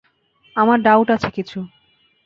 [0.55, 1.59] আমার ডাউট আছে কিছু।